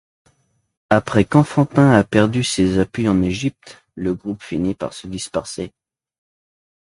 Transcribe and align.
Après 0.89 1.25
qu’Enfantin 1.25 1.91
a 1.91 2.03
perdu 2.03 2.43
ses 2.43 2.79
appuis 2.79 3.07
en 3.07 3.21
Égypte, 3.21 3.83
le 3.93 4.15
groupe 4.15 4.41
finit 4.41 4.73
par 4.73 4.93
se 4.93 5.05
disperser. 5.05 5.73